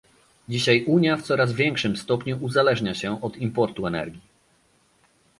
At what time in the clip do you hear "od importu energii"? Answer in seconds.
3.21-4.21